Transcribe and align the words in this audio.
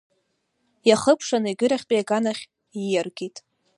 Иахыкәшаны 0.89 1.47
егьырахьтәи 1.51 2.01
аганахь 2.01 2.43
ииаргеит. 2.79 3.35